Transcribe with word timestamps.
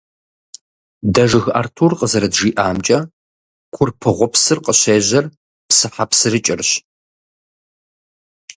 Дэжыг 1.13 1.45
Артур 1.61 1.91
къызэрыджиӀамкӀэ, 1.99 2.99
Курпыгъупсыр 3.75 4.59
къыщежьэр 4.65 5.25
«ПсыхьэпсырыкӀырщ». 5.67 6.69